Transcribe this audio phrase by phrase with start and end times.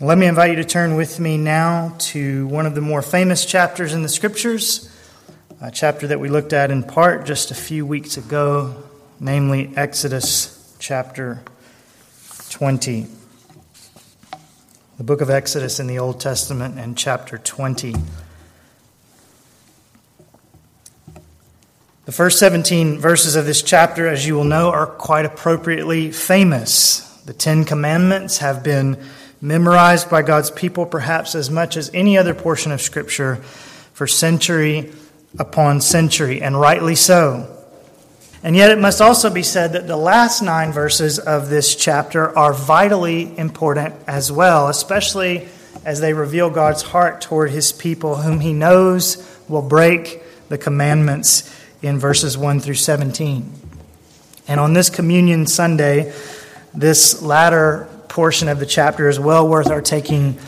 [0.00, 3.44] Let me invite you to turn with me now to one of the more famous
[3.44, 4.90] chapters in the Scriptures,
[5.60, 8.82] a chapter that we looked at in part just a few weeks ago,
[9.20, 11.44] namely Exodus chapter
[12.50, 13.06] 20.
[14.98, 17.94] The book of Exodus in the Old Testament and chapter 20.
[22.04, 26.98] The first 17 verses of this chapter, as you will know, are quite appropriately famous.
[27.26, 28.98] The Ten Commandments have been
[29.44, 33.36] memorized by God's people perhaps as much as any other portion of Scripture
[33.92, 34.90] for century
[35.38, 37.50] upon century, and rightly so.
[38.42, 42.36] And yet, it must also be said that the last nine verses of this chapter
[42.38, 45.46] are vitally important as well, especially
[45.84, 51.54] as they reveal God's heart toward his people, whom he knows will break the commandments
[51.82, 53.52] in verses 1 through 17.
[54.48, 56.14] And on this Communion Sunday,
[56.72, 60.38] this latter portion of the chapter is well worth our taking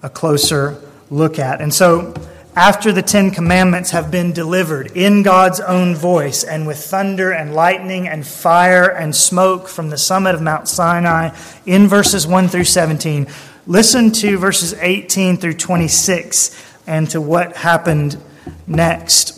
[0.00, 0.80] a closer
[1.10, 1.60] look at.
[1.60, 2.14] And so,
[2.54, 7.52] after the Ten Commandments have been delivered in God's own voice and with thunder and
[7.52, 12.62] lightning and fire and smoke from the summit of Mount Sinai in verses 1 through
[12.62, 13.26] 17,
[13.66, 18.22] listen to verses 18 through 26 and to what happened
[18.68, 19.35] next.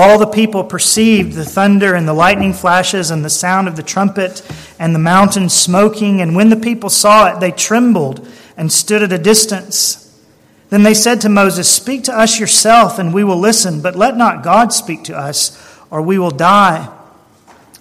[0.00, 3.82] All the people perceived the thunder and the lightning flashes and the sound of the
[3.82, 6.20] trumpet and the mountain smoking.
[6.20, 8.24] And when the people saw it, they trembled
[8.56, 10.22] and stood at a distance.
[10.70, 14.16] Then they said to Moses, Speak to us yourself, and we will listen, but let
[14.16, 16.96] not God speak to us, or we will die.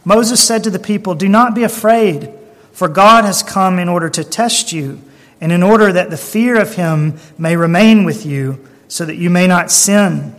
[0.03, 2.33] Moses said to the people, Do not be afraid,
[2.71, 4.99] for God has come in order to test you,
[5.39, 9.29] and in order that the fear of him may remain with you, so that you
[9.29, 10.33] may not sin.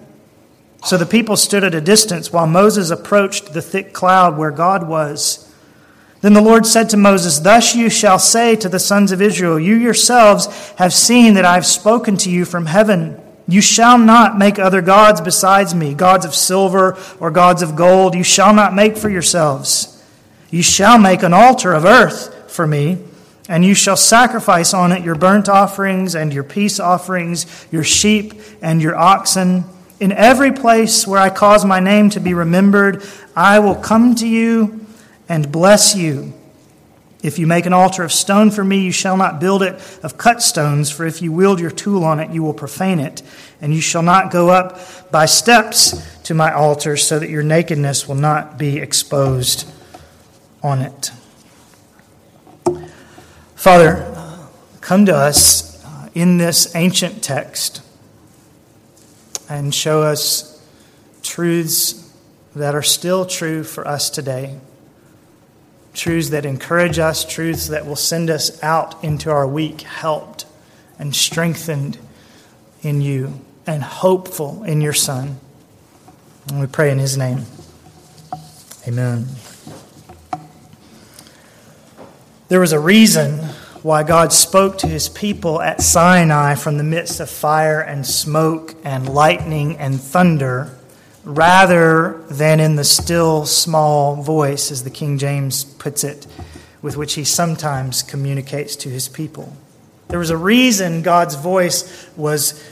[0.85, 4.87] So the people stood at a distance while Moses approached the thick cloud where God
[4.87, 5.45] was.
[6.21, 9.59] Then the Lord said to Moses, Thus you shall say to the sons of Israel,
[9.59, 13.21] You yourselves have seen that I have spoken to you from heaven.
[13.47, 18.15] You shall not make other gods besides me, gods of silver or gods of gold.
[18.15, 20.03] You shall not make for yourselves.
[20.51, 22.99] You shall make an altar of earth for me,
[23.49, 28.35] and you shall sacrifice on it your burnt offerings and your peace offerings, your sheep
[28.61, 29.65] and your oxen.
[30.01, 33.03] In every place where I cause my name to be remembered,
[33.35, 34.87] I will come to you
[35.29, 36.35] and bless you.
[37.21, 40.17] If you make an altar of stone for me, you shall not build it of
[40.17, 43.23] cut stones, for if you wield your tool on it, you will profane it.
[43.61, 44.79] And you shall not go up
[45.11, 49.69] by steps to my altar, so that your nakedness will not be exposed
[50.63, 51.11] on it.
[53.57, 54.15] Father,
[54.81, 57.83] come to us in this ancient text
[59.49, 60.63] and show us
[61.23, 62.13] truths
[62.55, 64.59] that are still true for us today.
[65.95, 70.47] Truths that encourage us, truths that will send us out into our week helped
[70.99, 71.99] and strengthened
[72.83, 75.39] in you and hopeful in your Son.
[76.49, 77.45] And we pray in His name.
[78.87, 79.27] Amen.
[82.49, 83.41] There was a reason
[83.89, 88.75] why God spoke to his people at Sinai from the midst of fire and smoke
[88.85, 90.77] and lightning and thunder,
[91.25, 96.27] rather than in the still small voice, as the King James puts it,
[96.83, 99.57] with which he sometimes communicates to his people.
[100.09, 102.63] There was a reason God's voice was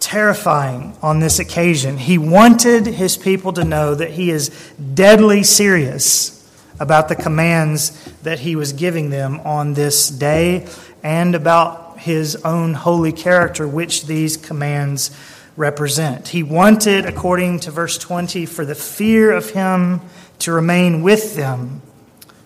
[0.00, 1.98] terrifying on this occasion.
[1.98, 4.48] He wanted his people to know that he is
[4.94, 6.37] deadly serious
[6.80, 7.90] about the commands
[8.22, 10.66] that he was giving them on this day
[11.02, 15.10] and about his own holy character, which these commands
[15.56, 16.28] represent.
[16.28, 20.00] He wanted, according to verse 20, for the fear of him
[20.40, 21.82] to remain with them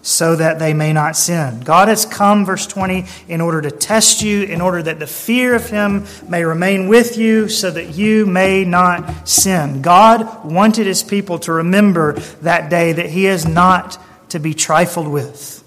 [0.03, 1.61] so that they may not sin.
[1.61, 5.55] God has come, verse 20, in order to test you, in order that the fear
[5.55, 9.81] of Him may remain with you, so that you may not sin.
[9.81, 13.97] God wanted His people to remember that day that He is not
[14.33, 15.63] to be trifled with.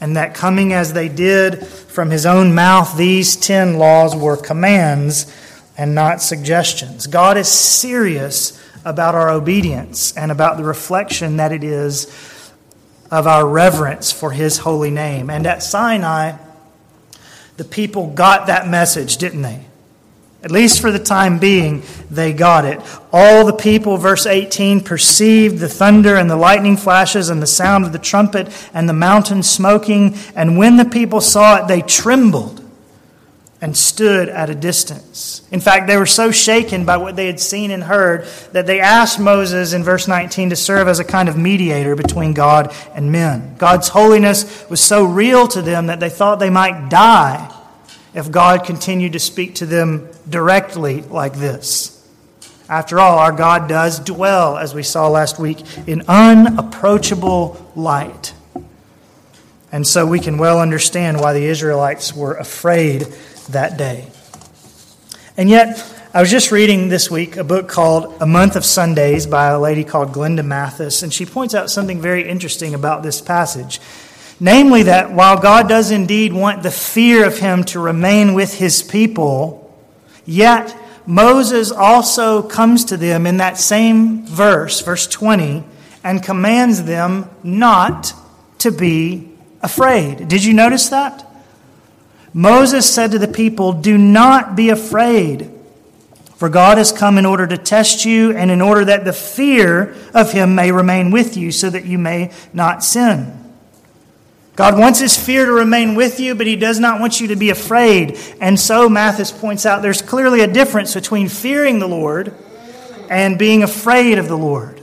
[0.00, 5.32] And that coming as they did from his own mouth, these ten laws were commands
[5.78, 7.06] and not suggestions.
[7.06, 12.06] God is serious about our obedience and about the reflection that it is
[13.10, 15.30] of our reverence for his holy name.
[15.30, 16.36] And at Sinai,
[17.58, 19.66] the people got that message, didn't they?
[20.44, 22.80] At least for the time being, they got it.
[23.12, 27.84] All the people, verse 18, perceived the thunder and the lightning flashes and the sound
[27.84, 30.16] of the trumpet and the mountain smoking.
[30.34, 32.58] And when the people saw it, they trembled
[33.60, 35.46] and stood at a distance.
[35.52, 38.80] In fact, they were so shaken by what they had seen and heard that they
[38.80, 43.12] asked Moses in verse 19 to serve as a kind of mediator between God and
[43.12, 43.54] men.
[43.58, 47.56] God's holiness was so real to them that they thought they might die
[48.14, 51.98] if God continued to speak to them directly like this.
[52.68, 58.34] After all, our God does dwell, as we saw last week, in unapproachable light.
[59.70, 63.02] And so we can well understand why the Israelites were afraid
[63.50, 64.06] that day.
[65.36, 65.82] And yet,
[66.14, 69.58] I was just reading this week a book called A Month of Sundays by a
[69.58, 73.80] lady called Glenda Mathes, and she points out something very interesting about this passage.
[74.42, 78.82] Namely, that while God does indeed want the fear of Him to remain with His
[78.82, 79.72] people,
[80.26, 85.62] yet Moses also comes to them in that same verse, verse 20,
[86.02, 88.14] and commands them not
[88.58, 89.30] to be
[89.60, 90.26] afraid.
[90.26, 91.24] Did you notice that?
[92.34, 95.52] Moses said to the people, Do not be afraid.
[96.34, 99.94] For God has come in order to test you and in order that the fear
[100.12, 103.38] of him may remain with you so that you may not sin.
[104.54, 107.36] God wants his fear to remain with you, but he does not want you to
[107.36, 108.18] be afraid.
[108.40, 112.34] And so Mathes points out there's clearly a difference between fearing the Lord
[113.08, 114.82] and being afraid of the Lord.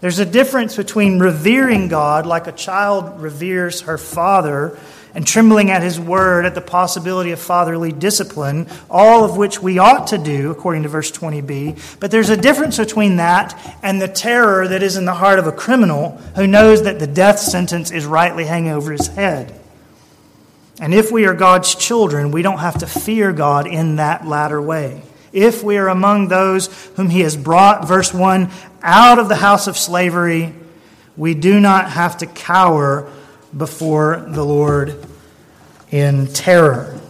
[0.00, 4.78] There's a difference between revering God like a child reveres her father
[5.14, 9.78] and trembling at his word at the possibility of fatherly discipline, all of which we
[9.78, 11.98] ought to do, according to verse 20b.
[12.00, 15.46] But there's a difference between that and the terror that is in the heart of
[15.46, 19.58] a criminal who knows that the death sentence is rightly hanging over his head.
[20.80, 24.60] And if we are God's children, we don't have to fear God in that latter
[24.60, 25.02] way.
[25.32, 28.50] If we are among those whom he has brought, verse 1,
[28.82, 30.52] out of the house of slavery,
[31.16, 33.10] we do not have to cower
[33.56, 35.04] before the Lord
[35.90, 37.00] in terror.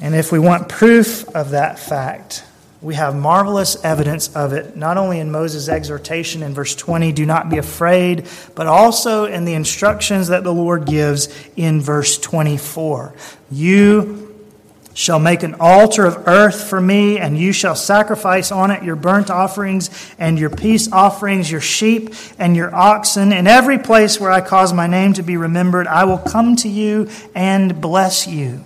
[0.00, 2.44] And if we want proof of that fact,
[2.80, 7.24] we have marvelous evidence of it, not only in Moses' exhortation in verse 20, do
[7.24, 13.14] not be afraid, but also in the instructions that the Lord gives in verse 24.
[13.52, 14.21] You
[14.94, 18.96] shall make an altar of earth for me, and you shall sacrifice on it your
[18.96, 23.32] burnt offerings and your peace offerings, your sheep and your oxen.
[23.32, 26.68] In every place where I cause my name to be remembered, I will come to
[26.68, 28.64] you and bless you.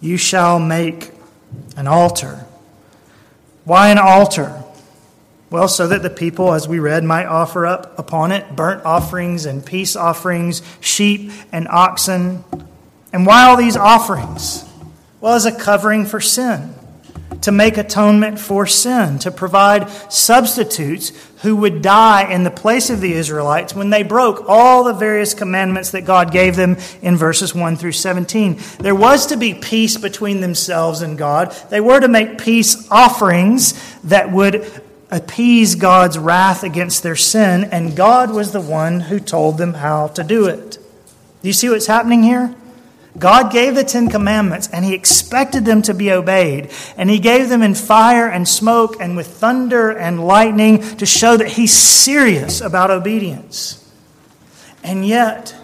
[0.00, 1.12] You shall make
[1.76, 2.44] an altar.
[3.64, 4.62] Why an altar?
[5.50, 9.44] Well, so that the people, as we read, might offer up upon it burnt offerings
[9.44, 12.42] and peace offerings, sheep and oxen.
[13.12, 14.64] And why all these offerings?
[15.20, 16.74] Well, as a covering for sin,
[17.42, 21.12] to make atonement for sin, to provide substitutes
[21.42, 25.34] who would die in the place of the Israelites when they broke all the various
[25.34, 28.60] commandments that God gave them in verses 1 through 17.
[28.78, 31.50] There was to be peace between themselves and God.
[31.68, 33.74] They were to make peace offerings
[34.04, 34.70] that would
[35.10, 40.08] appease God's wrath against their sin, and God was the one who told them how
[40.08, 40.78] to do it.
[41.42, 42.54] Do you see what's happening here?
[43.18, 46.70] God gave the Ten Commandments and He expected them to be obeyed.
[46.96, 51.36] And He gave them in fire and smoke and with thunder and lightning to show
[51.36, 53.78] that He's serious about obedience.
[54.82, 55.54] And yet,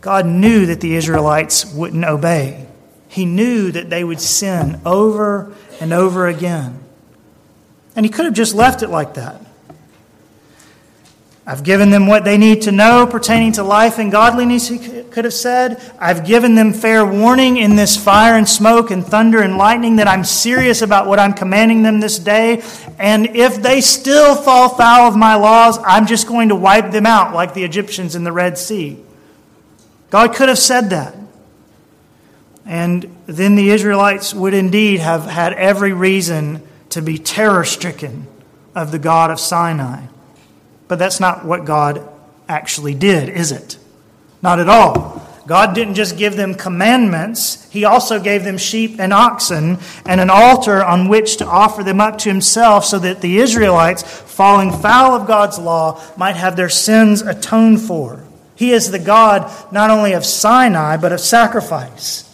[0.00, 2.66] God knew that the Israelites wouldn't obey.
[3.08, 6.82] He knew that they would sin over and over again.
[7.94, 9.44] And He could have just left it like that.
[11.44, 15.24] I've given them what they need to know pertaining to life and godliness, he could
[15.24, 15.82] have said.
[15.98, 20.06] I've given them fair warning in this fire and smoke and thunder and lightning that
[20.06, 22.62] I'm serious about what I'm commanding them this day.
[22.96, 27.06] And if they still fall foul of my laws, I'm just going to wipe them
[27.06, 29.02] out like the Egyptians in the Red Sea.
[30.10, 31.16] God could have said that.
[32.64, 38.28] And then the Israelites would indeed have had every reason to be terror stricken
[38.76, 40.06] of the God of Sinai.
[40.92, 42.06] But that's not what God
[42.46, 43.78] actually did, is it?
[44.42, 45.26] Not at all.
[45.46, 50.28] God didn't just give them commandments, He also gave them sheep and oxen and an
[50.28, 55.14] altar on which to offer them up to Himself so that the Israelites, falling foul
[55.14, 58.22] of God's law, might have their sins atoned for.
[58.54, 62.28] He is the God not only of Sinai, but of sacrifice,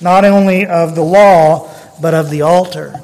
[0.00, 3.02] not only of the law, but of the altar.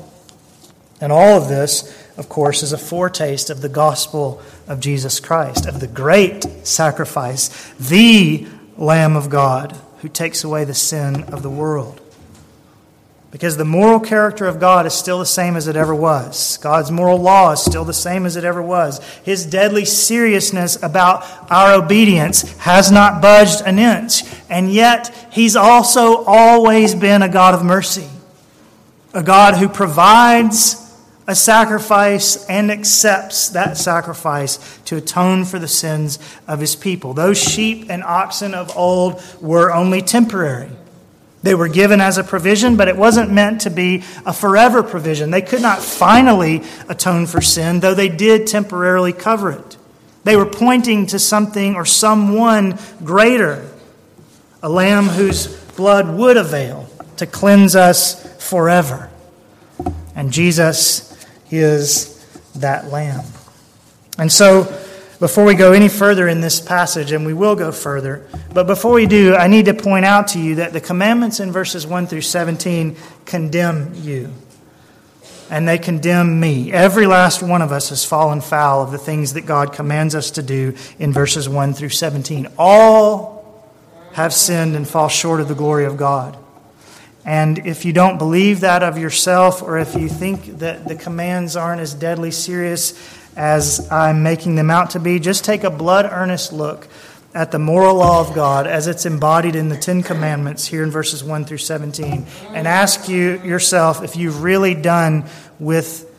[0.98, 5.66] And all of this, of course, is a foretaste of the gospel of Jesus Christ,
[5.66, 11.50] of the great sacrifice, the Lamb of God who takes away the sin of the
[11.50, 12.00] world.
[13.30, 16.56] Because the moral character of God is still the same as it ever was.
[16.58, 19.02] God's moral law is still the same as it ever was.
[19.24, 24.22] His deadly seriousness about our obedience has not budged an inch.
[24.48, 28.06] And yet, He's also always been a God of mercy,
[29.12, 30.83] a God who provides
[31.26, 37.14] a sacrifice and accepts that sacrifice to atone for the sins of his people.
[37.14, 40.70] Those sheep and oxen of old were only temporary.
[41.42, 45.30] They were given as a provision, but it wasn't meant to be a forever provision.
[45.30, 49.76] They could not finally atone for sin, though they did temporarily cover it.
[50.24, 53.70] They were pointing to something or someone greater,
[54.62, 56.88] a lamb whose blood would avail
[57.18, 59.10] to cleanse us forever.
[60.16, 61.13] And Jesus
[61.58, 62.24] is
[62.56, 63.24] that lamb.
[64.18, 64.64] And so,
[65.20, 68.92] before we go any further in this passage, and we will go further, but before
[68.92, 72.06] we do, I need to point out to you that the commandments in verses 1
[72.06, 74.32] through 17 condemn you.
[75.50, 76.72] And they condemn me.
[76.72, 80.32] Every last one of us has fallen foul of the things that God commands us
[80.32, 82.48] to do in verses 1 through 17.
[82.58, 83.64] All
[84.14, 86.36] have sinned and fall short of the glory of God.
[87.24, 91.56] And if you don't believe that of yourself, or if you think that the commands
[91.56, 92.92] aren't as deadly serious
[93.36, 96.86] as I'm making them out to be, just take a blood earnest look
[97.34, 100.90] at the moral law of God as it's embodied in the Ten Commandments here in
[100.90, 105.24] verses 1 through 17 and ask you yourself if you've really done
[105.58, 106.10] with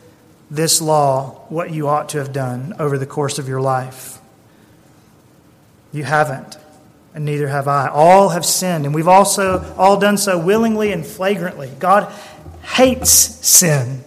[0.50, 4.18] this law what you ought to have done over the course of your life.
[5.92, 6.58] You haven't,
[7.16, 7.88] and neither have I.
[7.88, 11.72] All have sinned, and we've also all done so willingly and flagrantly.
[11.78, 12.12] God
[12.62, 14.04] hates sin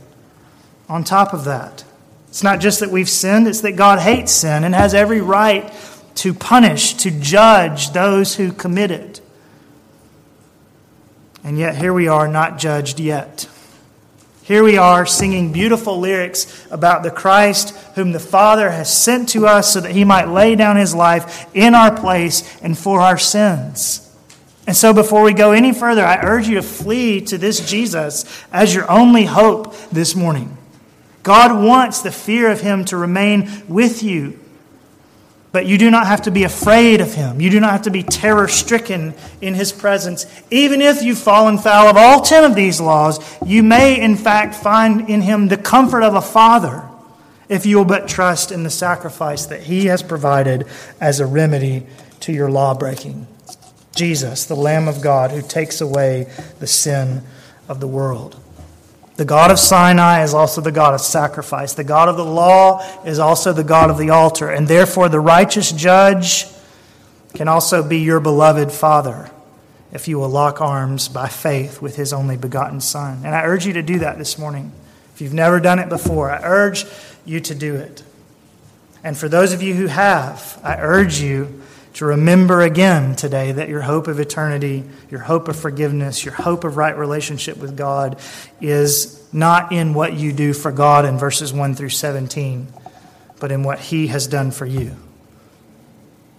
[0.87, 1.83] on top of that.
[2.27, 5.73] It's not just that we've sinned, it's that God hates sin and has every right
[6.15, 9.21] to punish, to judge those who commit it.
[11.43, 13.48] And yet, here we are, not judged yet.
[14.49, 19.45] Here we are singing beautiful lyrics about the Christ whom the Father has sent to
[19.45, 23.19] us so that he might lay down his life in our place and for our
[23.19, 24.11] sins.
[24.65, 28.25] And so, before we go any further, I urge you to flee to this Jesus
[28.51, 30.57] as your only hope this morning.
[31.21, 34.38] God wants the fear of him to remain with you.
[35.51, 37.41] But you do not have to be afraid of him.
[37.41, 40.25] You do not have to be terror stricken in his presence.
[40.51, 44.53] Even if you've fallen foul of all ten of these laws, you may in fact
[44.53, 46.87] find in him the comfort of a father
[47.49, 50.67] if you will but trust in the sacrifice that he has provided
[51.01, 51.85] as a remedy
[52.19, 53.25] to your law breaking.
[53.95, 57.23] Jesus, the Lamb of God who takes away the sin
[57.67, 58.39] of the world.
[59.19, 61.73] The God of Sinai is also the God of sacrifice.
[61.73, 64.49] The God of the law is also the God of the altar.
[64.49, 66.45] And therefore, the righteous judge
[67.33, 69.29] can also be your beloved Father
[69.91, 73.23] if you will lock arms by faith with his only begotten Son.
[73.25, 74.71] And I urge you to do that this morning.
[75.13, 76.85] If you've never done it before, I urge
[77.25, 78.01] you to do it.
[79.03, 81.61] And for those of you who have, I urge you
[81.93, 86.63] to remember again today that your hope of eternity, your hope of forgiveness, your hope
[86.63, 88.19] of right relationship with God
[88.61, 92.67] is not in what you do for God in verses 1 through 17,
[93.39, 94.95] but in what He has done for you,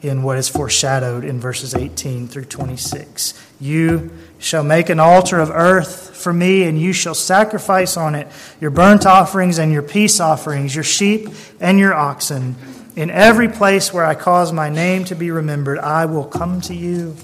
[0.03, 3.35] in what is foreshadowed in verses 18 through 26.
[3.61, 8.29] You shall make an altar of earth for me, and you shall sacrifice on it
[8.61, 11.29] your burnt offerings and your peace offerings, your sheep
[11.61, 12.55] and your oxen
[13.01, 16.75] in every place where I cause my name to be remembered, I will come to
[16.75, 17.17] you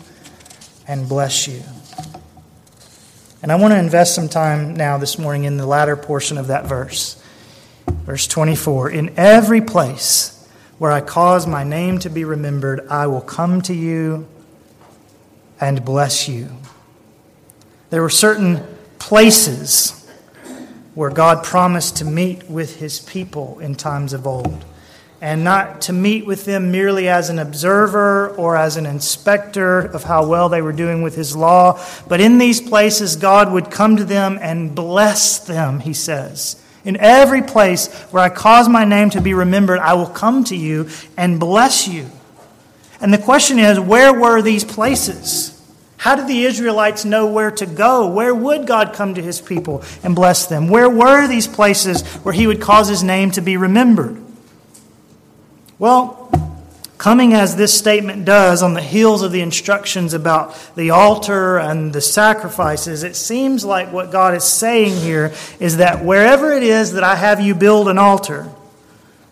[0.88, 1.61] and bless you.
[3.42, 6.47] And I want to invest some time now this morning in the latter portion of
[6.47, 7.23] that verse.
[7.87, 13.21] Verse 24 In every place where I cause my name to be remembered, I will
[13.21, 14.26] come to you
[15.61, 16.56] and bless you.
[17.90, 18.66] There were certain
[18.99, 20.11] places
[20.95, 24.64] where God promised to meet with his people in times of old
[25.20, 30.04] and not to meet with them merely as an observer or as an inspector of
[30.04, 31.82] how well they were doing with his law.
[32.06, 36.62] But in these places, God would come to them and bless them, he says.
[36.85, 40.56] In every place where I cause my name to be remembered, I will come to
[40.56, 42.08] you and bless you.
[43.00, 45.52] And the question is, where were these places?
[45.96, 48.08] How did the Israelites know where to go?
[48.08, 50.68] Where would God come to his people and bless them?
[50.68, 54.23] Where were these places where he would cause his name to be remembered?
[55.78, 56.30] Well,
[56.97, 61.92] coming as this statement does on the heels of the instructions about the altar and
[61.92, 66.92] the sacrifices, it seems like what God is saying here is that wherever it is
[66.95, 68.45] that I have you build an altar,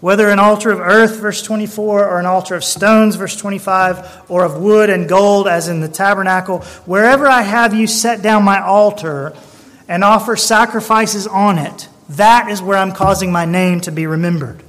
[0.00, 4.44] whether an altar of earth, verse 24, or an altar of stones, verse 25, or
[4.44, 8.60] of wood and gold, as in the tabernacle, wherever I have you set down my
[8.60, 9.34] altar
[9.88, 14.62] and offer sacrifices on it, that is where I'm causing my name to be remembered.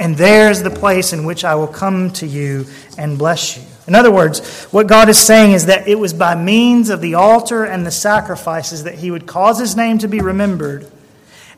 [0.00, 2.64] And there's the place in which I will come to you
[2.96, 3.62] and bless you.
[3.86, 7.14] In other words, what God is saying is that it was by means of the
[7.14, 10.90] altar and the sacrifices that He would cause His name to be remembered,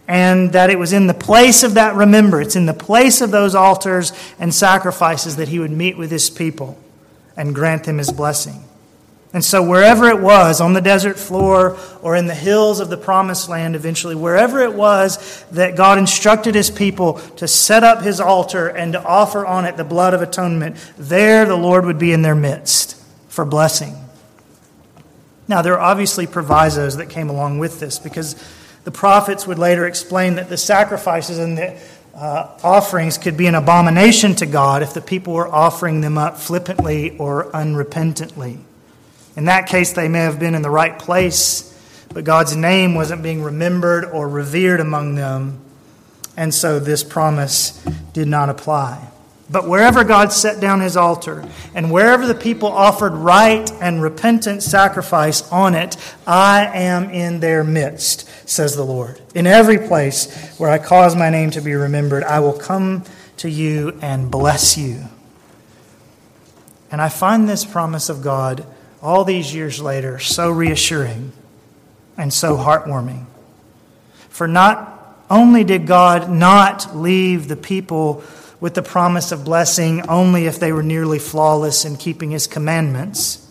[0.08, 3.54] and that it was in the place of that remembrance, in the place of those
[3.54, 6.76] altars and sacrifices, that He would meet with His people
[7.36, 8.64] and grant them His blessing.
[9.34, 12.98] And so, wherever it was, on the desert floor or in the hills of the
[12.98, 18.20] promised land, eventually, wherever it was that God instructed his people to set up his
[18.20, 22.12] altar and to offer on it the blood of atonement, there the Lord would be
[22.12, 23.96] in their midst for blessing.
[25.48, 28.36] Now, there are obviously provisos that came along with this because
[28.84, 31.80] the prophets would later explain that the sacrifices and the
[32.14, 36.38] uh, offerings could be an abomination to God if the people were offering them up
[36.38, 38.58] flippantly or unrepentantly.
[39.36, 41.68] In that case, they may have been in the right place,
[42.12, 45.60] but God's name wasn't being remembered or revered among them,
[46.36, 49.08] and so this promise did not apply.
[49.50, 54.62] But wherever God set down his altar, and wherever the people offered right and repentant
[54.62, 55.96] sacrifice on it,
[56.26, 59.20] I am in their midst, says the Lord.
[59.34, 63.04] In every place where I cause my name to be remembered, I will come
[63.38, 65.04] to you and bless you.
[66.90, 68.66] And I find this promise of God
[69.02, 71.32] all these years later so reassuring
[72.16, 73.26] and so heartwarming.
[74.28, 78.22] For not only did God not leave the people
[78.60, 83.41] with the promise of blessing only if they were nearly flawless in keeping his commandments,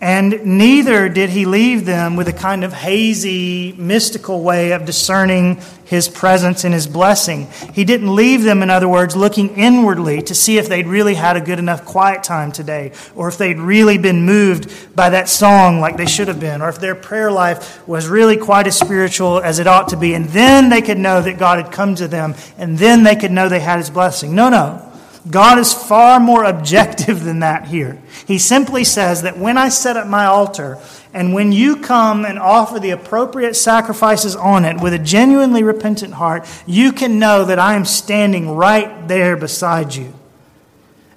[0.00, 5.60] and neither did he leave them with a kind of hazy, mystical way of discerning
[5.86, 7.48] his presence and his blessing.
[7.72, 11.36] He didn't leave them, in other words, looking inwardly to see if they'd really had
[11.36, 15.80] a good enough quiet time today, or if they'd really been moved by that song
[15.80, 19.40] like they should have been, or if their prayer life was really quite as spiritual
[19.40, 20.14] as it ought to be.
[20.14, 23.32] And then they could know that God had come to them, and then they could
[23.32, 24.34] know they had his blessing.
[24.34, 24.87] No, no.
[25.30, 28.00] God is far more objective than that here.
[28.26, 30.78] He simply says that when I set up my altar
[31.12, 36.14] and when you come and offer the appropriate sacrifices on it with a genuinely repentant
[36.14, 40.14] heart, you can know that I am standing right there beside you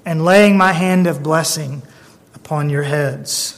[0.06, 1.82] and laying my hand of blessing
[2.34, 3.58] upon your heads.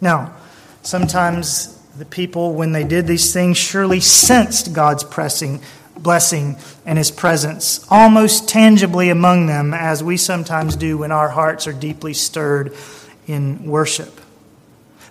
[0.00, 0.34] Now,
[0.82, 5.60] sometimes the people, when they did these things, surely sensed God's pressing
[5.96, 11.66] blessing and his presence almost tangibly among them, as we sometimes do when our hearts
[11.66, 12.74] are deeply stirred
[13.26, 14.20] in worship.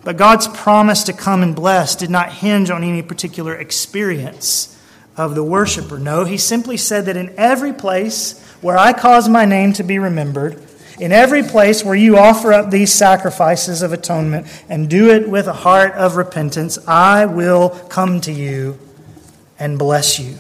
[0.03, 4.69] But God's promise to come and bless did not hinge on any particular experience
[5.15, 5.97] of the worshiper.
[5.97, 9.99] No, he simply said that in every place where I cause my name to be
[9.99, 10.61] remembered,
[10.99, 15.47] in every place where you offer up these sacrifices of atonement and do it with
[15.47, 18.77] a heart of repentance, I will come to you
[19.57, 20.35] and bless you.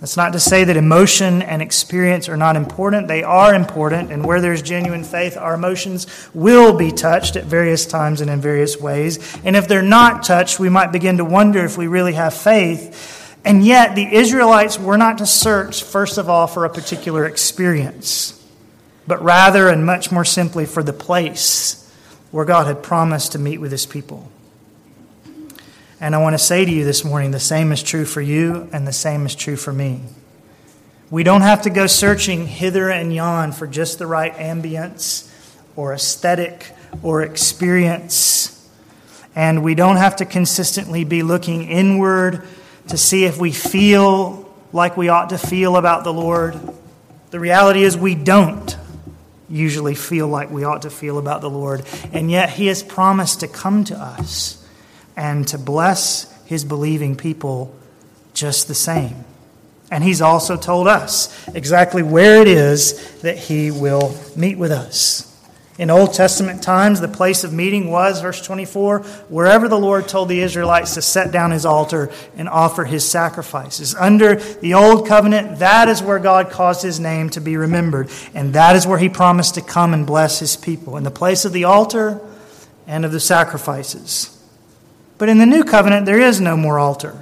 [0.00, 3.06] That's not to say that emotion and experience are not important.
[3.06, 7.84] They are important, and where there's genuine faith, our emotions will be touched at various
[7.84, 9.36] times and in various ways.
[9.44, 13.36] And if they're not touched, we might begin to wonder if we really have faith.
[13.44, 18.42] And yet, the Israelites were not to search, first of all, for a particular experience,
[19.06, 21.76] but rather and much more simply for the place
[22.30, 24.30] where God had promised to meet with his people.
[26.02, 28.70] And I want to say to you this morning the same is true for you,
[28.72, 30.00] and the same is true for me.
[31.10, 35.30] We don't have to go searching hither and yon for just the right ambience
[35.76, 38.68] or aesthetic or experience.
[39.36, 42.46] And we don't have to consistently be looking inward
[42.88, 46.58] to see if we feel like we ought to feel about the Lord.
[47.30, 48.74] The reality is, we don't
[49.50, 51.84] usually feel like we ought to feel about the Lord.
[52.12, 54.59] And yet, He has promised to come to us
[55.16, 57.74] and to bless his believing people
[58.34, 59.24] just the same.
[59.90, 65.26] And he's also told us exactly where it is that he will meet with us.
[65.78, 68.98] In Old Testament times, the place of meeting was, verse 24,
[69.30, 73.94] wherever the Lord told the Israelites to set down his altar and offer his sacrifices.
[73.94, 78.10] Under the Old Covenant, that is where God caused his name to be remembered.
[78.34, 81.46] And that is where he promised to come and bless his people, in the place
[81.46, 82.20] of the altar
[82.86, 84.36] and of the sacrifices.
[85.20, 87.14] But in the new covenant, there is no more altar.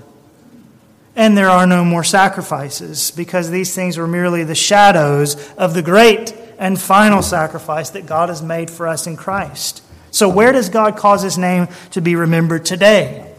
[1.17, 5.83] And there are no more sacrifices because these things were merely the shadows of the
[5.83, 9.83] great and final sacrifice that God has made for us in Christ.
[10.13, 13.35] So, where does God cause his name to be remembered today?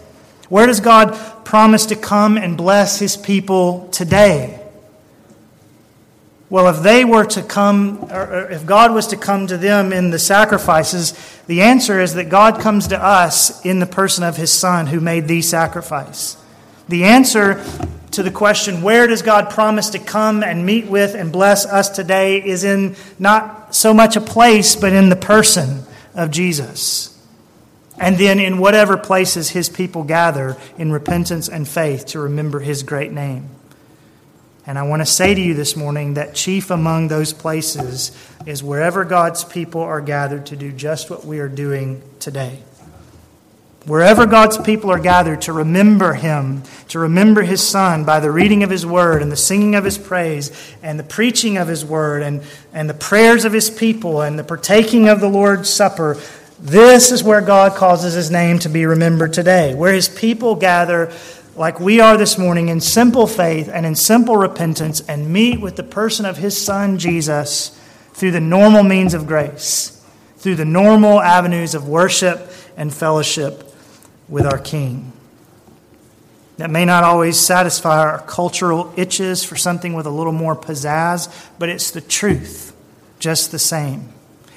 [0.50, 4.59] Where does God promise to come and bless his people today?
[6.50, 10.10] Well, if they were to come, or if God was to come to them in
[10.10, 11.14] the sacrifices,
[11.46, 15.00] the answer is that God comes to us in the person of his Son who
[15.00, 16.38] made the sacrifice.
[16.88, 17.64] The answer
[18.12, 21.90] to the question, where does God promise to come and meet with and bless us
[21.90, 25.84] today, is in not so much a place, but in the person
[26.16, 27.16] of Jesus.
[28.00, 32.82] And then in whatever places his people gather in repentance and faith to remember his
[32.82, 33.50] great name.
[34.70, 38.64] And I want to say to you this morning that chief among those places is
[38.64, 42.60] wherever God's people are gathered to do just what we are doing today.
[43.88, 48.62] Wherever God's people are gathered to remember Him, to remember His Son by the reading
[48.62, 50.52] of His Word and the singing of His praise
[50.84, 54.44] and the preaching of His Word and, and the prayers of His people and the
[54.44, 56.16] partaking of the Lord's Supper,
[56.60, 59.74] this is where God causes His name to be remembered today.
[59.74, 61.12] Where His people gather
[61.60, 65.76] like we are this morning in simple faith and in simple repentance and meet with
[65.76, 67.78] the person of His Son, Jesus,
[68.13, 70.02] through the normal means of grace,
[70.38, 73.76] through the normal avenues of worship and fellowship
[74.30, 75.12] with our King.
[76.56, 81.50] That may not always satisfy our cultural itches for something with a little more pizzazz,
[81.60, 82.74] but it's the truth,
[83.19, 84.08] just the same.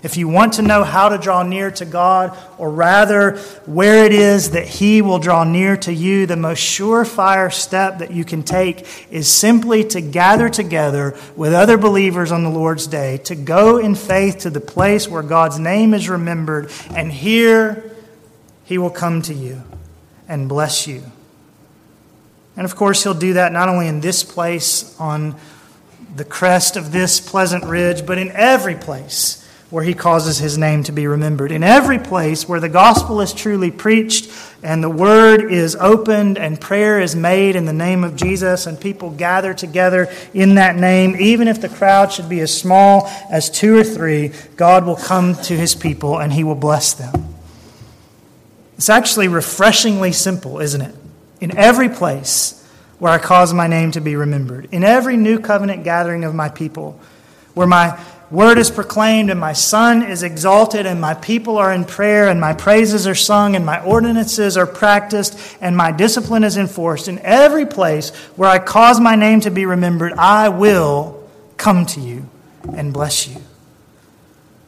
[0.03, 3.37] If you want to know how to draw near to God, or rather
[3.67, 8.11] where it is that He will draw near to you, the most surefire step that
[8.11, 13.19] you can take is simply to gather together with other believers on the Lord's day,
[13.19, 17.95] to go in faith to the place where God's name is remembered, and here
[18.65, 19.63] he will come to you
[20.29, 21.03] and bless you.
[22.57, 25.37] And of course, He'll do that not only in this place on
[26.17, 29.42] the crest of this pleasant ridge, but in every place
[29.73, 31.51] where He causes His name to be remembered.
[31.51, 34.31] In every place where the gospel is truly preached
[34.63, 38.79] and the word is opened and prayer is made in the name of Jesus and
[38.79, 43.49] people gather together in that name, even if the crowd should be as small as
[43.49, 47.35] two or three, God will come to His people and He will bless them.
[48.77, 50.95] It's actually refreshingly simple, isn't it?
[51.41, 52.63] In every place
[52.99, 56.51] where I cause my name to be remembered, in every new covenant gathering of my
[56.51, 57.01] people,
[57.55, 57.99] where my
[58.33, 62.41] word is proclaimed and my son is exalted and my people are in prayer and
[62.41, 67.19] my praises are sung and my ordinances are practiced and my discipline is enforced in
[67.21, 71.23] every place where i cause my name to be remembered i will
[71.57, 72.29] come to you
[72.75, 73.41] and bless you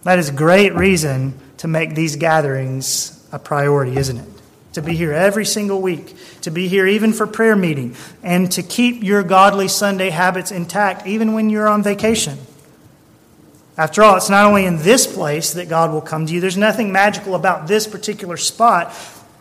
[0.04, 4.28] that is great reason to make these gatherings a priority, isn't it?
[4.74, 8.62] To be here every single week, to be here even for prayer meeting, and to
[8.62, 12.38] keep your godly Sunday habits intact even when you're on vacation.
[13.76, 16.56] After all, it's not only in this place that God will come to you, there's
[16.56, 18.94] nothing magical about this particular spot.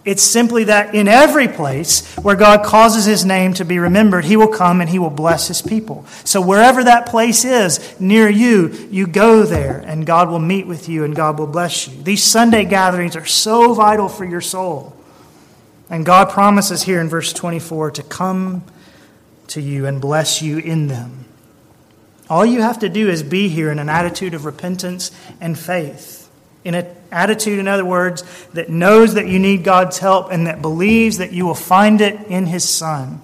[0.06, 4.36] It's simply that in every place where God causes his name to be remembered, he
[4.36, 6.06] will come and he will bless his people.
[6.26, 10.90] So wherever that place is near you, you go there and God will meet with
[10.90, 12.02] you and God will bless you.
[12.02, 14.96] These Sunday gatherings are so vital for your soul.
[15.90, 18.64] And God promises here in verse 24 to come
[19.48, 21.26] to you and bless you in them.
[22.34, 26.24] All you have to do is be here in an attitude of repentance and faith
[26.64, 30.62] in an attitude, in other words, that knows that you need God's help and that
[30.62, 33.22] believes that you will find it in His Son.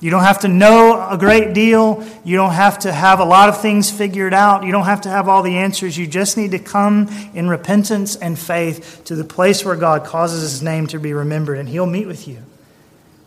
[0.00, 2.06] You don't have to know a great deal.
[2.24, 4.64] You don't have to have a lot of things figured out.
[4.64, 5.96] You don't have to have all the answers.
[5.96, 10.42] You just need to come in repentance and faith to the place where God causes
[10.42, 12.42] His name to be remembered, and He'll meet with you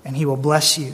[0.03, 0.93] and He will bless you.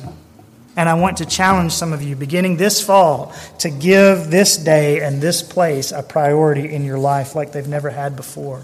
[0.77, 5.01] And I want to challenge some of you, beginning this fall, to give this day
[5.01, 8.61] and this place a priority in your life like they've never had before.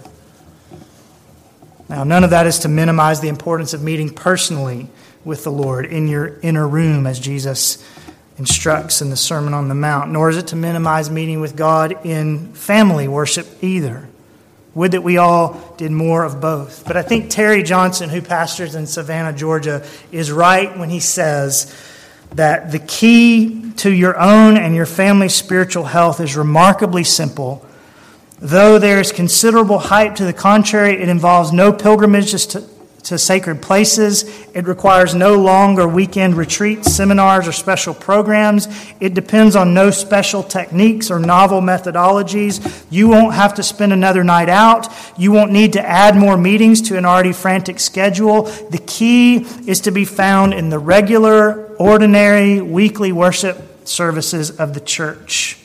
[1.89, 4.87] Now, none of that is to minimize the importance of meeting personally
[5.25, 7.83] with the Lord in your inner room, as Jesus
[8.37, 12.05] instructs in the Sermon on the Mount, nor is it to minimize meeting with God
[12.05, 14.07] in family worship either.
[14.75, 16.83] Would that we all did more of both.
[16.85, 21.73] But I think Terry Johnson, who pastors in Savannah, Georgia, is right when he says,
[22.35, 27.65] that the key to your own and your family's spiritual health is remarkably simple.
[28.39, 32.63] Though there is considerable hype to the contrary, it involves no pilgrimages to,
[33.03, 34.23] to sacred places.
[34.53, 38.67] It requires no long or weekend retreats, seminars, or special programs.
[38.99, 42.85] It depends on no special techniques or novel methodologies.
[42.89, 44.87] You won't have to spend another night out.
[45.17, 48.43] You won't need to add more meetings to an already frantic schedule.
[48.43, 54.79] The key is to be found in the regular, ordinary, weekly worship services of the
[54.79, 55.59] church.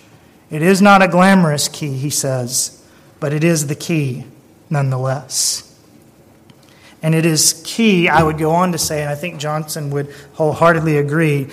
[0.51, 2.85] It is not a glamorous key, he says,
[3.21, 4.25] but it is the key
[4.71, 5.64] nonetheless.
[7.03, 10.12] And it is key, I would go on to say, and I think Johnson would
[10.35, 11.49] wholeheartedly agree,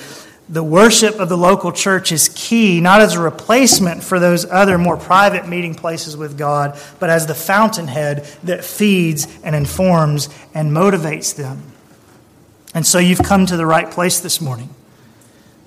[0.48, 4.78] the worship of the local church is key, not as a replacement for those other
[4.78, 10.72] more private meeting places with God, but as the fountainhead that feeds and informs and
[10.72, 11.64] motivates them.
[12.76, 14.70] And so you've come to the right place this morning.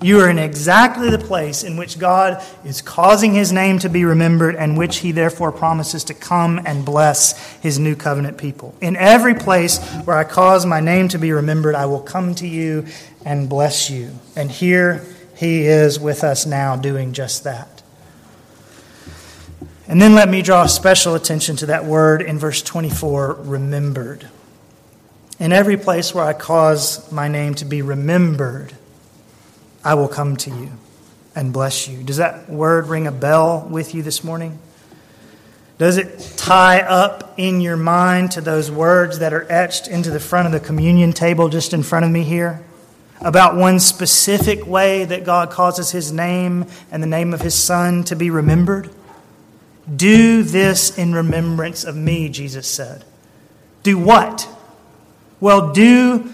[0.01, 4.05] You are in exactly the place in which God is causing his name to be
[4.05, 8.73] remembered and which he therefore promises to come and bless his new covenant people.
[8.79, 12.47] In every place where I cause my name to be remembered, I will come to
[12.47, 12.85] you
[13.25, 14.11] and bless you.
[14.35, 17.81] And here He is with us now doing just that.
[19.87, 24.29] And then let me draw special attention to that word in verse 24 remembered.
[25.39, 28.73] In every place where I cause my name to be remembered,
[29.83, 30.71] I will come to you
[31.33, 32.03] and bless you.
[32.03, 34.59] Does that word ring a bell with you this morning?
[35.77, 40.19] Does it tie up in your mind to those words that are etched into the
[40.19, 42.61] front of the communion table just in front of me here?
[43.21, 48.03] About one specific way that God causes his name and the name of his son
[48.05, 48.89] to be remembered?
[49.95, 53.05] Do this in remembrance of me, Jesus said.
[53.83, 54.49] Do what?
[55.39, 56.29] Well, do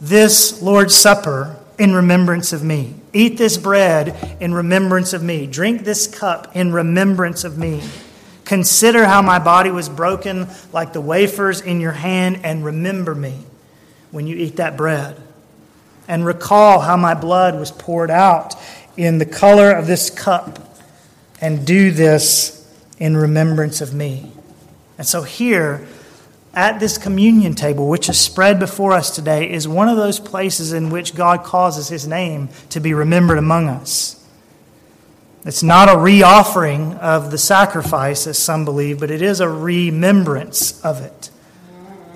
[0.00, 2.94] this Lord's Supper in remembrance of me.
[3.12, 5.46] Eat this bread in remembrance of me.
[5.46, 7.82] Drink this cup in remembrance of me.
[8.44, 13.34] Consider how my body was broken like the wafers in your hand, and remember me
[14.10, 15.20] when you eat that bread.
[16.08, 18.54] And recall how my blood was poured out
[18.96, 20.78] in the color of this cup,
[21.40, 22.66] and do this
[22.98, 24.32] in remembrance of me.
[24.96, 25.86] And so, here
[26.56, 30.72] at this communion table, which is spread before us today, is one of those places
[30.72, 34.26] in which God causes his name to be remembered among us.
[35.44, 40.80] It's not a reoffering of the sacrifice, as some believe, but it is a remembrance
[40.80, 41.30] of it.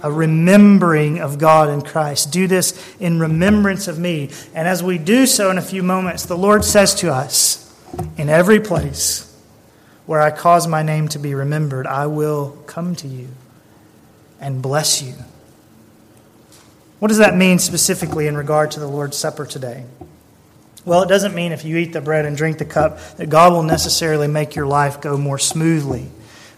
[0.03, 2.33] A remembering of God in Christ.
[2.33, 4.31] Do this in remembrance of me.
[4.55, 7.71] And as we do so in a few moments, the Lord says to us,
[8.17, 9.27] In every place
[10.07, 13.29] where I cause my name to be remembered, I will come to you
[14.41, 15.15] and bless you.
[16.99, 19.85] What does that mean specifically in regard to the Lord's Supper today?
[20.85, 23.53] Well, it doesn't mean if you eat the bread and drink the cup that God
[23.53, 26.09] will necessarily make your life go more smoothly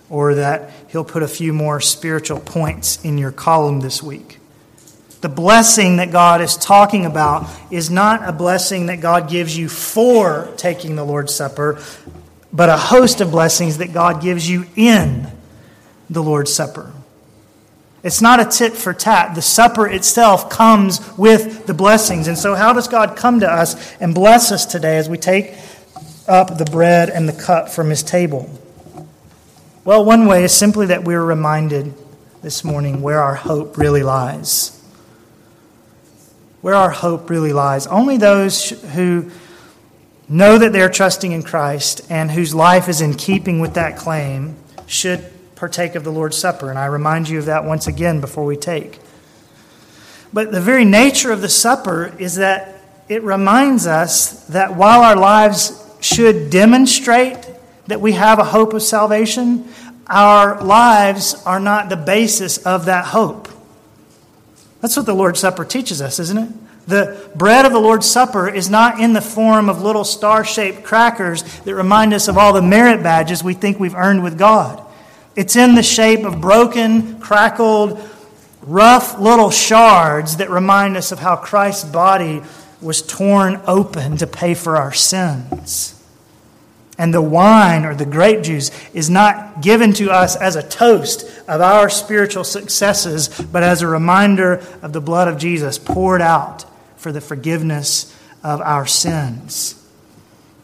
[0.08, 4.38] or that He'll put a few more spiritual points in your column this week.
[5.22, 9.68] The blessing that God is talking about is not a blessing that God gives you
[9.68, 11.80] for taking the Lord's Supper,
[12.52, 15.28] but a host of blessings that God gives you in
[16.10, 16.92] the Lord's Supper.
[18.02, 19.34] It's not a tit for tat.
[19.34, 22.26] The supper itself comes with the blessings.
[22.26, 25.54] And so, how does God come to us and bless us today as we take
[26.26, 28.50] up the bread and the cup from his table?
[29.84, 31.94] Well, one way is simply that we're reminded
[32.42, 34.80] this morning where our hope really lies.
[36.60, 37.86] Where our hope really lies.
[37.86, 39.30] Only those who
[40.28, 44.56] know that they're trusting in Christ and whose life is in keeping with that claim
[44.86, 45.31] should
[45.62, 46.70] partake of the Lord's Supper.
[46.70, 48.98] And I remind you of that once again before we take.
[50.32, 55.14] But the very nature of the supper is that it reminds us that while our
[55.14, 57.46] lives should demonstrate
[57.86, 59.68] that we have a hope of salvation,
[60.08, 63.48] our lives are not the basis of that hope.
[64.80, 66.88] That's what the Lord's Supper teaches us, isn't it?
[66.88, 70.82] The bread of the Lord's Supper is not in the form of little star shaped
[70.82, 74.88] crackers that remind us of all the merit badges we think we've earned with God.
[75.34, 78.00] It's in the shape of broken, crackled,
[78.62, 82.42] rough little shards that remind us of how Christ's body
[82.80, 85.98] was torn open to pay for our sins.
[86.98, 91.22] And the wine or the grape juice is not given to us as a toast
[91.48, 96.64] of our spiritual successes, but as a reminder of the blood of Jesus poured out
[96.96, 98.14] for the forgiveness
[98.44, 99.81] of our sins.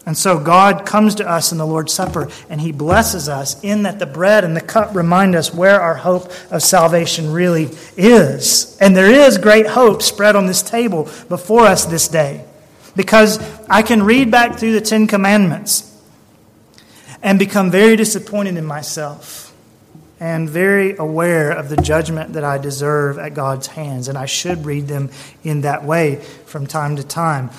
[0.09, 3.83] And so God comes to us in the Lord's Supper and he blesses us in
[3.83, 8.79] that the bread and the cup remind us where our hope of salvation really is.
[8.81, 12.43] And there is great hope spread on this table before us this day.
[12.97, 15.95] Because I can read back through the Ten Commandments
[17.23, 19.55] and become very disappointed in myself
[20.19, 24.09] and very aware of the judgment that I deserve at God's hands.
[24.09, 25.11] And I should read them
[25.45, 26.17] in that way
[26.47, 27.51] from time to time.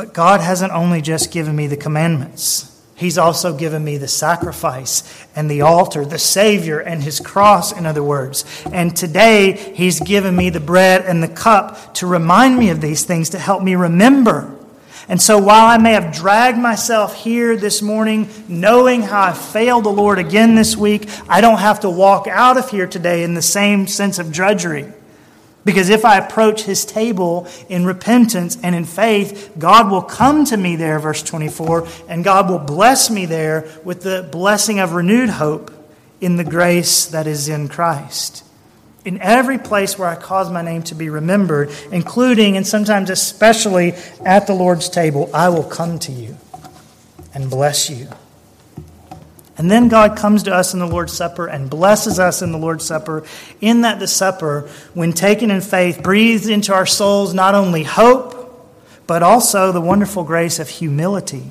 [0.00, 5.26] But God hasn't only just given me the commandments, He's also given me the sacrifice
[5.36, 8.46] and the altar, the Savior and His cross, in other words.
[8.72, 13.04] And today, He's given me the bread and the cup to remind me of these
[13.04, 14.56] things, to help me remember.
[15.06, 19.84] And so, while I may have dragged myself here this morning, knowing how I failed
[19.84, 23.34] the Lord again this week, I don't have to walk out of here today in
[23.34, 24.94] the same sense of drudgery.
[25.64, 30.56] Because if I approach his table in repentance and in faith, God will come to
[30.56, 35.28] me there, verse 24, and God will bless me there with the blessing of renewed
[35.28, 35.70] hope
[36.20, 38.44] in the grace that is in Christ.
[39.04, 43.94] In every place where I cause my name to be remembered, including and sometimes especially
[44.24, 46.36] at the Lord's table, I will come to you
[47.34, 48.08] and bless you.
[49.60, 52.56] And then God comes to us in the Lord's Supper and blesses us in the
[52.56, 53.24] Lord's Supper,
[53.60, 58.74] in that the supper, when taken in faith, breathes into our souls not only hope,
[59.06, 61.42] but also the wonderful grace of humility.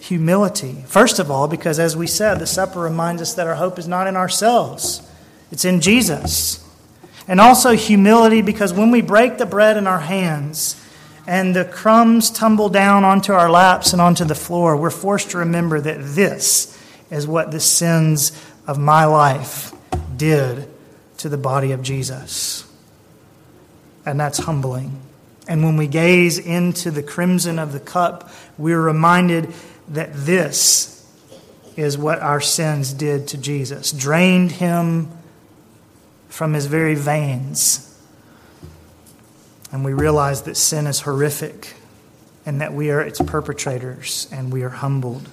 [0.00, 0.84] Humility.
[0.86, 3.88] First of all, because as we said, the supper reminds us that our hope is
[3.88, 5.00] not in ourselves,
[5.50, 6.62] it's in Jesus.
[7.26, 10.78] And also humility, because when we break the bread in our hands,
[11.26, 15.38] and the crumbs tumble down onto our laps and onto the floor, we're forced to
[15.38, 16.73] remember that this
[17.14, 18.32] is what the sins
[18.66, 19.72] of my life
[20.16, 20.68] did
[21.18, 22.68] to the body of Jesus.
[24.04, 25.00] And that's humbling.
[25.46, 29.54] And when we gaze into the crimson of the cup, we're reminded
[29.88, 30.90] that this
[31.76, 35.08] is what our sins did to Jesus drained him
[36.28, 37.96] from his very veins.
[39.70, 41.74] And we realize that sin is horrific
[42.44, 45.28] and that we are its perpetrators and we are humbled.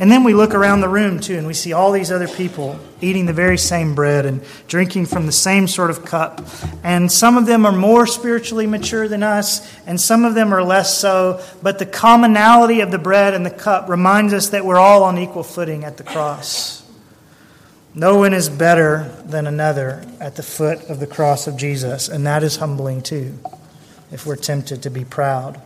[0.00, 2.78] And then we look around the room too, and we see all these other people
[3.00, 6.40] eating the very same bread and drinking from the same sort of cup.
[6.84, 10.62] And some of them are more spiritually mature than us, and some of them are
[10.62, 11.42] less so.
[11.62, 15.18] But the commonality of the bread and the cup reminds us that we're all on
[15.18, 16.84] equal footing at the cross.
[17.92, 22.24] No one is better than another at the foot of the cross of Jesus, and
[22.24, 23.36] that is humbling too,
[24.12, 25.60] if we're tempted to be proud.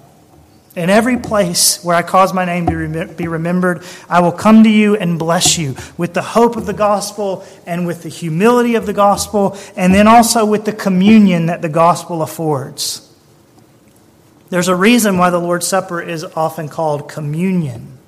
[0.75, 4.71] In every place where I cause my name to be remembered, I will come to
[4.71, 8.87] you and bless you with the hope of the gospel and with the humility of
[8.87, 13.07] the gospel, and then also with the communion that the gospel affords.
[14.49, 17.99] There's a reason why the Lord's Supper is often called communion.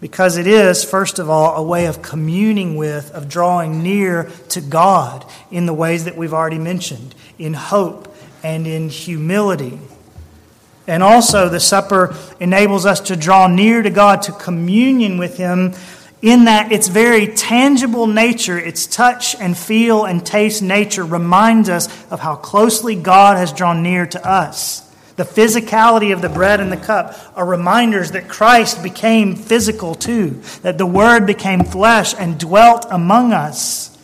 [0.00, 4.60] Because it is, first of all, a way of communing with, of drawing near to
[4.60, 9.78] God in the ways that we've already mentioned, in hope and in humility.
[10.86, 15.74] And also, the supper enables us to draw near to God, to communion with Him,
[16.20, 21.88] in that its very tangible nature, its touch and feel and taste nature, reminds us
[22.10, 24.80] of how closely God has drawn near to us.
[25.16, 30.40] The physicality of the bread and the cup are reminders that Christ became physical too,
[30.62, 33.96] that the Word became flesh and dwelt among us.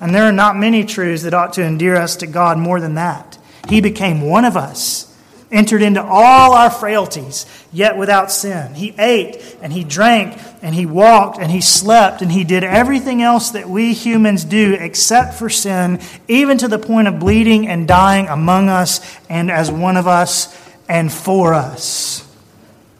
[0.00, 2.94] And there are not many truths that ought to endear us to God more than
[2.94, 3.38] that.
[3.68, 5.11] He became one of us
[5.52, 8.74] entered into all our frailties, yet without sin.
[8.74, 13.22] He ate and he drank and he walked and he slept and he did everything
[13.22, 17.86] else that we humans do except for sin, even to the point of bleeding and
[17.86, 22.26] dying among us and as one of us and for us.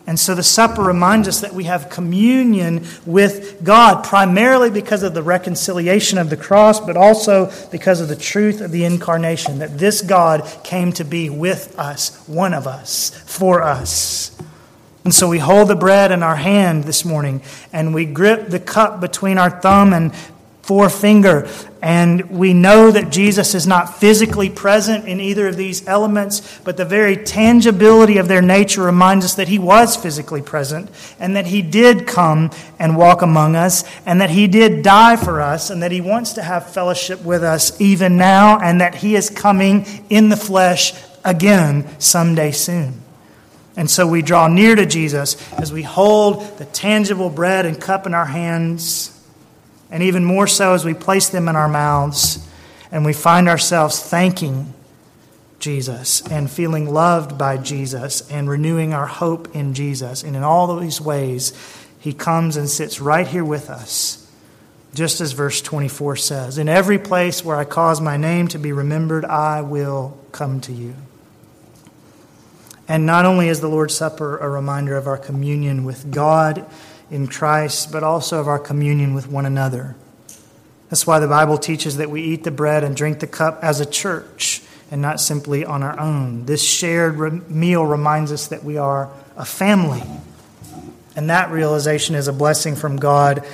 [0.07, 5.15] And so the supper reminds us that we have communion with God, primarily because of
[5.15, 9.79] the reconciliation of the cross, but also because of the truth of the incarnation, that
[9.79, 14.37] this God came to be with us, one of us, for us.
[15.05, 18.61] And so we hold the bread in our hand this morning, and we grip the
[18.61, 20.15] cup between our thumb and
[20.73, 21.47] forefinger.
[21.83, 26.79] And we know that Jesus is not physically present in either of these elements, but
[26.79, 30.89] the very tangibility of their nature reminds us that he was physically present
[31.21, 35.43] and that he did come and walk among us and that he did die for
[35.43, 39.15] us and that he wants to have fellowship with us even now and that he
[39.15, 43.03] is coming in the flesh again someday soon.
[43.77, 48.07] And so we draw near to Jesus as we hold the tangible bread and cup
[48.07, 49.12] in our hands
[49.93, 52.49] and even more so as we place them in our mouths
[52.91, 54.73] and we find ourselves thanking
[55.61, 60.25] Jesus and feeling loved by Jesus and renewing our hope in Jesus.
[60.25, 61.53] And in all these ways,
[62.01, 64.29] he comes and sits right here with us,
[64.95, 68.73] just as verse 24 says In every place where I cause my name to be
[68.73, 70.95] remembered, I will come to you.
[72.89, 76.67] And not only is the Lord's Supper a reminder of our communion with God,
[77.12, 79.94] in Christ, but also of our communion with one another.
[80.88, 83.81] That's why the Bible teaches that we eat the bread and drink the cup as
[83.81, 86.46] a church and not simply on our own.
[86.46, 90.03] This shared meal reminds us that we are a family.
[91.14, 93.46] And that realization is a blessing from God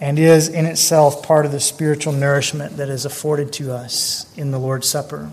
[0.00, 4.50] and is in itself part of the spiritual nourishment that is afforded to us in
[4.50, 5.30] the Lord's Supper.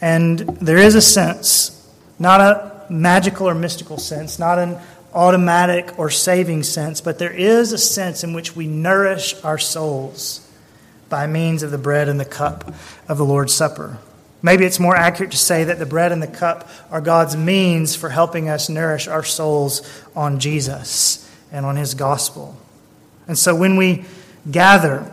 [0.00, 4.78] And there is a sense, not a magical or mystical sense, not an
[5.14, 10.46] automatic or saving sense, but there is a sense in which we nourish our souls
[11.08, 12.72] by means of the bread and the cup
[13.08, 13.98] of the Lord's Supper.
[14.42, 17.96] Maybe it's more accurate to say that the bread and the cup are God's means
[17.96, 19.82] for helping us nourish our souls
[20.14, 22.56] on Jesus and on His gospel.
[23.26, 24.04] And so when we
[24.48, 25.10] gather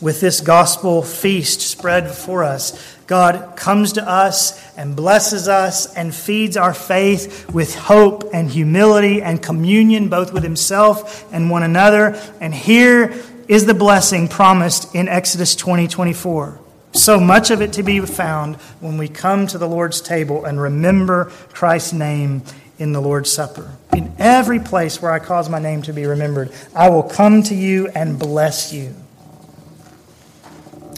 [0.00, 6.14] with this gospel feast spread before us, God comes to us and blesses us and
[6.14, 12.20] feeds our faith with hope and humility and communion, both with Himself and one another.
[12.40, 13.14] And here
[13.48, 16.60] is the blessing promised in Exodus 20 24.
[16.92, 20.60] So much of it to be found when we come to the Lord's table and
[20.60, 22.42] remember Christ's name
[22.78, 23.70] in the Lord's Supper.
[23.94, 27.54] In every place where I cause my name to be remembered, I will come to
[27.54, 28.94] you and bless you.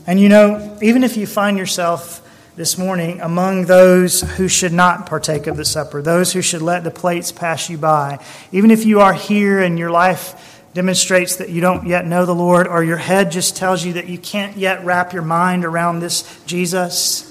[0.08, 5.04] And you know, even if you find yourself this morning among those who should not
[5.04, 8.18] partake of the supper, those who should let the plates pass you by,
[8.50, 12.34] even if you are here and your life demonstrates that you don't yet know the
[12.34, 16.00] Lord, or your head just tells you that you can't yet wrap your mind around
[16.00, 17.30] this Jesus,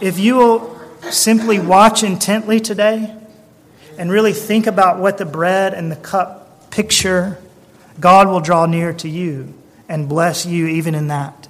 [0.00, 0.80] if you will
[1.12, 3.16] simply watch intently today
[3.96, 7.38] and really think about what the bread and the cup picture,
[8.00, 9.54] God will draw near to you
[9.88, 11.46] and bless you even in that.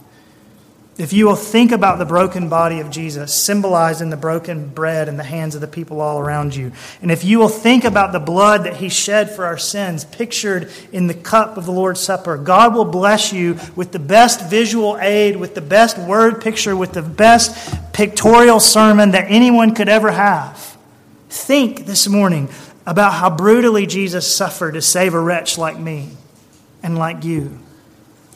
[1.00, 5.08] If you will think about the broken body of Jesus, symbolized in the broken bread
[5.08, 8.12] in the hands of the people all around you, and if you will think about
[8.12, 12.00] the blood that He shed for our sins, pictured in the cup of the Lord's
[12.00, 16.76] Supper, God will bless you with the best visual aid, with the best word picture,
[16.76, 20.76] with the best pictorial sermon that anyone could ever have.
[21.30, 22.50] Think this morning
[22.84, 26.10] about how brutally Jesus suffered to save a wretch like me
[26.82, 27.58] and like you.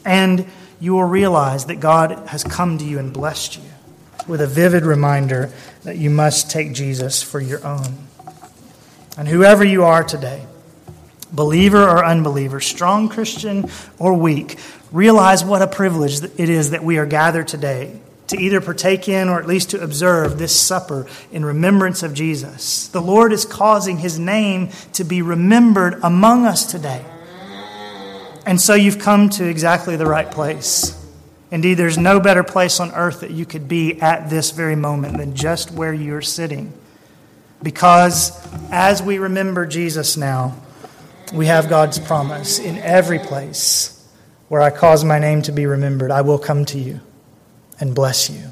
[0.03, 0.47] And
[0.85, 3.63] you will realize that God has come to you and blessed you
[4.27, 8.07] with a vivid reminder that you must take Jesus for your own.
[9.17, 10.45] And whoever you are today,
[11.31, 13.67] believer or unbeliever, strong Christian
[13.97, 14.59] or weak,
[14.91, 19.27] realize what a privilege it is that we are gathered today to either partake in
[19.27, 22.89] or at least to observe this supper in remembrance of Jesus.
[22.89, 27.03] The Lord is causing his name to be remembered among us today.
[28.45, 31.01] And so you've come to exactly the right place.
[31.51, 35.17] Indeed, there's no better place on earth that you could be at this very moment
[35.17, 36.73] than just where you're sitting.
[37.63, 38.31] Because
[38.71, 40.55] as we remember Jesus now,
[41.33, 43.91] we have God's promise in every place
[44.47, 46.99] where I cause my name to be remembered, I will come to you
[47.79, 48.51] and bless you.